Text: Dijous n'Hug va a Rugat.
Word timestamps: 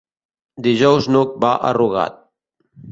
Dijous 0.69 1.11
n'Hug 1.13 1.39
va 1.45 1.55
a 1.71 1.79
Rugat. 1.81 2.21